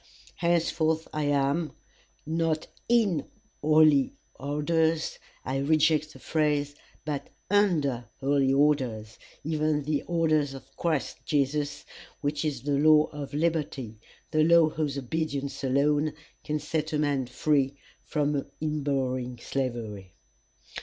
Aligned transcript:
Henceforth 0.37 1.07
I 1.13 1.25
am, 1.25 1.73
not 2.25 2.65
IN 2.89 3.23
HOLY 3.61 4.15
ORDERS, 4.39 5.19
I 5.45 5.59
reject 5.59 6.13
the 6.13 6.17
phrase, 6.17 6.73
but 7.05 7.29
UNDER 7.51 8.05
holy 8.19 8.51
orders, 8.51 9.19
even 9.43 9.83
the 9.83 10.01
orders 10.07 10.55
of 10.55 10.75
Christ 10.75 11.17
Jesus, 11.27 11.85
which 12.19 12.43
is 12.43 12.63
the 12.63 12.79
law 12.79 13.09
of 13.11 13.35
liberty, 13.35 13.99
the 14.31 14.43
law 14.43 14.69
whose 14.69 14.97
obedience 14.97 15.63
alone 15.63 16.13
can 16.43 16.57
set 16.57 16.93
a 16.93 16.97
man 16.97 17.27
free 17.27 17.77
from 18.01 18.49
in 18.59 18.81
burrowing 18.81 19.37
slavery. 19.37 20.15